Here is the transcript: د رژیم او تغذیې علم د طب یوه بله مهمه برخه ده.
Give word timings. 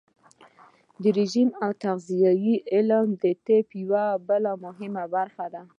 د 1.01 1.03
رژیم 1.19 1.49
او 1.63 1.71
تغذیې 1.85 2.55
علم 2.73 3.07
د 3.23 3.25
طب 3.45 3.67
یوه 3.83 4.05
بله 4.27 4.51
مهمه 4.65 5.03
برخه 5.15 5.45
ده. 5.53 5.61